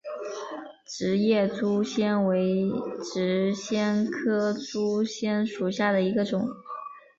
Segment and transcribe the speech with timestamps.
[0.87, 2.71] 直叶珠藓为
[3.13, 6.49] 珠藓科珠藓属下的一个种。